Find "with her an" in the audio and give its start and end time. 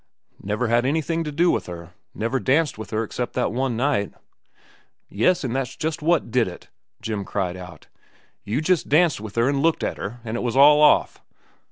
9.21-9.61